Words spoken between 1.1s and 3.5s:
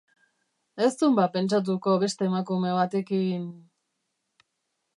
ba pentsatuko beste emakume batekin...?